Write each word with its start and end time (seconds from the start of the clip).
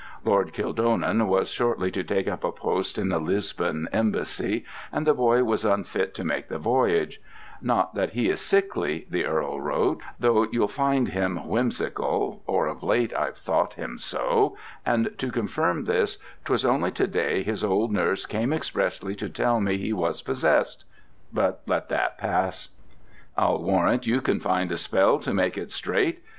Lord 0.25 0.51
Kildonan 0.51 1.27
was 1.27 1.51
shortly 1.51 1.91
to 1.91 2.03
take 2.03 2.27
up 2.27 2.43
a 2.43 2.51
post 2.51 2.97
in 2.97 3.09
the 3.09 3.19
Lisbon 3.19 3.87
Embassy, 3.93 4.65
and 4.91 5.05
the 5.05 5.13
boy 5.13 5.43
was 5.43 5.63
unfit 5.63 6.15
to 6.15 6.23
make 6.23 6.47
the 6.47 6.57
voyage: 6.57 7.21
"not 7.61 7.93
that 7.93 8.13
he 8.13 8.27
is 8.27 8.41
sickly," 8.41 9.05
the 9.11 9.25
Earl 9.25 9.61
wrote, 9.61 10.01
"though 10.19 10.47
you'll 10.51 10.67
find 10.67 11.09
him 11.09 11.47
whimsical, 11.47 12.41
or 12.47 12.65
of 12.65 12.81
late 12.81 13.13
I've 13.13 13.37
thought 13.37 13.75
him 13.75 13.99
so, 13.99 14.57
and 14.87 15.11
to 15.19 15.29
confirm 15.31 15.85
this, 15.85 16.17
'twas 16.45 16.65
only 16.65 16.89
to 16.93 17.05
day 17.05 17.43
his 17.43 17.63
old 17.63 17.91
nurse 17.91 18.25
came 18.25 18.51
expressly 18.51 19.13
to 19.17 19.29
tell 19.29 19.61
me 19.61 19.77
he 19.77 19.93
was 19.93 20.23
possess'd: 20.23 20.83
but 21.31 21.61
let 21.67 21.89
that 21.89 22.17
pass; 22.17 22.69
I'll 23.37 23.61
warrant 23.61 24.07
you 24.07 24.19
can 24.21 24.39
find 24.39 24.71
a 24.71 24.77
spell 24.77 25.19
to 25.19 25.31
make 25.31 25.59
all 25.59 25.65
straight. 25.67 26.23